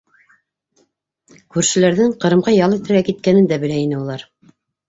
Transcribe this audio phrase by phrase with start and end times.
[1.55, 4.29] Күршеләрҙең Ҡырымға ял итергә киткәнен дә белә ине улар.